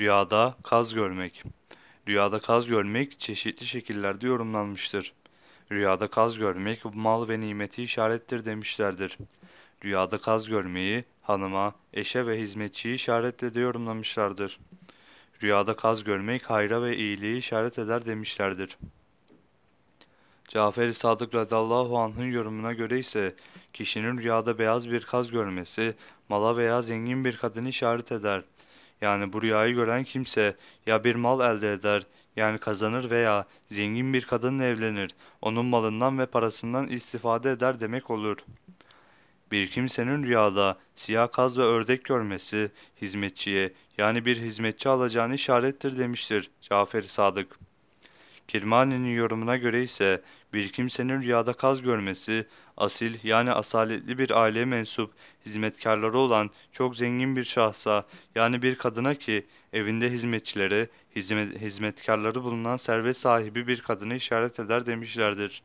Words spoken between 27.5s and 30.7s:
işaret eder. Yani bu rüyayı gören kimse